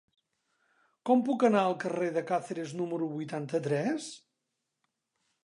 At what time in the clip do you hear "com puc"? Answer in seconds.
1.09-1.45